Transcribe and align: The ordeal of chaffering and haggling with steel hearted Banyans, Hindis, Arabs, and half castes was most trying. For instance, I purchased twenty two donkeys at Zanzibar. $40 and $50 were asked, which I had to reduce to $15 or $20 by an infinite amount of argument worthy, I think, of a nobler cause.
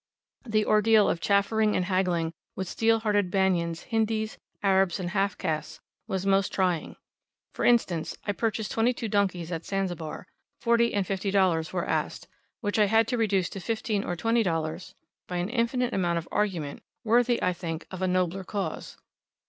The 0.47 0.65
ordeal 0.65 1.07
of 1.07 1.21
chaffering 1.21 1.75
and 1.75 1.85
haggling 1.85 2.33
with 2.55 2.67
steel 2.67 3.01
hearted 3.01 3.29
Banyans, 3.29 3.83
Hindis, 3.91 4.39
Arabs, 4.63 4.99
and 4.99 5.11
half 5.11 5.37
castes 5.37 5.79
was 6.07 6.25
most 6.25 6.51
trying. 6.51 6.95
For 7.53 7.65
instance, 7.65 8.17
I 8.23 8.31
purchased 8.31 8.71
twenty 8.71 8.93
two 8.93 9.07
donkeys 9.07 9.51
at 9.51 9.63
Zanzibar. 9.63 10.25
$40 10.59 10.89
and 10.95 11.05
$50 11.05 11.71
were 11.71 11.85
asked, 11.85 12.27
which 12.61 12.79
I 12.79 12.85
had 12.85 13.07
to 13.09 13.15
reduce 13.19 13.47
to 13.51 13.59
$15 13.59 14.03
or 14.03 14.15
$20 14.15 14.95
by 15.27 15.37
an 15.37 15.49
infinite 15.49 15.93
amount 15.93 16.17
of 16.17 16.27
argument 16.31 16.81
worthy, 17.03 17.39
I 17.39 17.53
think, 17.53 17.85
of 17.91 18.01
a 18.01 18.07
nobler 18.07 18.43
cause. 18.43 18.97